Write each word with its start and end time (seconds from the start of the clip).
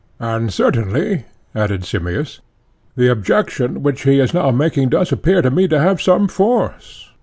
And 0.19 0.51
certainly, 0.51 1.25
added 1.53 1.85
Simmias, 1.85 2.39
the 2.95 3.11
objection 3.11 3.83
which 3.83 4.01
he 4.01 4.19
is 4.19 4.33
now 4.33 4.49
making 4.49 4.89
does 4.89 5.11
appear 5.11 5.43
to 5.43 5.51
me 5.51 5.67
to 5.67 5.77
have 5.79 6.01
some 6.01 6.27
force. 6.27 7.11